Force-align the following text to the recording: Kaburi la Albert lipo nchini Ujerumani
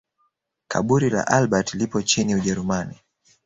Kaburi 0.71 1.09
la 1.09 1.21
Albert 1.27 1.73
lipo 1.73 2.01
nchini 2.01 2.35
Ujerumani 2.35 2.99